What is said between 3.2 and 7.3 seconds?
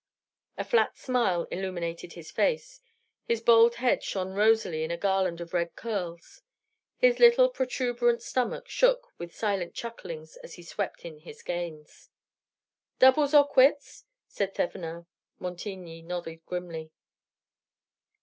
his bald head shone rosily in a garland of red curls; his